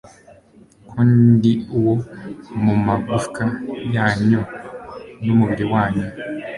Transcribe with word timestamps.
ko 0.89 0.99
ndi 1.27 1.51
uwo 1.77 1.93
mu 2.63 2.73
magufwa 2.85 3.43
yanyu 3.95 4.41
n'umubiri 5.23 5.65
wanyu 5.73 6.05